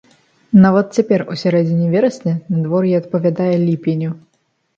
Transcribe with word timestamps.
Нават 0.61 0.87
цяпер, 0.99 1.19
у 1.33 1.37
сярэдзіне 1.41 1.89
верасня, 1.97 2.33
надвор'е 2.55 2.95
адпавядае 3.01 3.53
ліпеню. 3.67 4.11